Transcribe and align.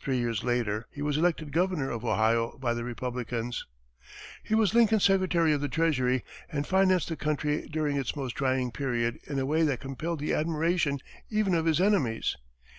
Three 0.00 0.16
years 0.16 0.42
later, 0.42 0.86
he 0.90 1.02
was 1.02 1.18
elected 1.18 1.52
governor 1.52 1.90
of 1.90 2.02
Ohio 2.02 2.56
by 2.56 2.72
the 2.72 2.82
Republicans. 2.82 3.66
He 4.42 4.54
was 4.54 4.72
Lincoln's 4.72 5.04
secretary 5.04 5.52
of 5.52 5.60
the 5.60 5.68
treasury, 5.68 6.24
and 6.50 6.66
financed 6.66 7.10
the 7.10 7.14
country 7.16 7.68
during 7.70 7.98
its 7.98 8.16
most 8.16 8.32
trying 8.36 8.70
period 8.70 9.18
in 9.24 9.38
a 9.38 9.44
way 9.44 9.64
that 9.64 9.80
compelled 9.80 10.20
the 10.20 10.32
admiration 10.32 11.00
even 11.28 11.52
of 11.54 11.66
his 11.66 11.78
enemies. 11.78 12.38